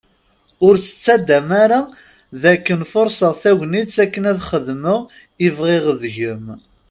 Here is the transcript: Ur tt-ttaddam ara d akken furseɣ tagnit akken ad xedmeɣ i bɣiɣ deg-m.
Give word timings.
Ur 0.67 0.75
tt-ttaddam 0.77 1.49
ara 1.63 1.79
d 2.41 2.43
akken 2.53 2.81
furseɣ 2.91 3.33
tagnit 3.41 3.95
akken 4.03 4.23
ad 4.31 4.39
xedmeɣ 4.49 4.99
i 5.45 5.47
bɣiɣ 5.57 5.85
deg-m. 6.01 6.45